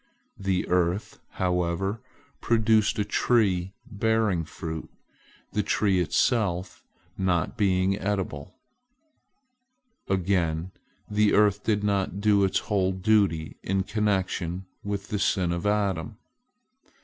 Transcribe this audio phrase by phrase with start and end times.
[0.39, 2.01] The earth, however,
[2.41, 4.89] produced a tree bearing fruit,
[5.51, 6.83] the tree itself
[7.19, 8.55] not being edible.
[10.09, 10.71] Again,
[11.07, 16.17] the earth did not do its whole duty in connection with the sin of Adam.